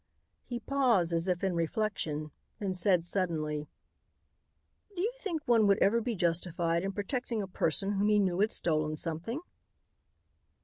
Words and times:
He 0.47 0.59
paused 0.59 1.13
as 1.13 1.27
if 1.27 1.43
in 1.43 1.53
reflection, 1.53 2.31
then 2.57 2.73
said 2.73 3.05
suddenly: 3.05 3.67
"Do 4.95 5.01
you 5.03 5.13
think 5.21 5.47
one 5.47 5.67
would 5.67 5.77
ever 5.77 6.01
be 6.01 6.15
justified 6.15 6.81
in 6.83 6.91
protecting 6.91 7.43
a 7.43 7.47
person 7.47 7.91
whom 7.91 8.09
he 8.09 8.17
knew 8.17 8.39
had 8.39 8.51
stolen 8.51 8.97
something?" 8.97 9.41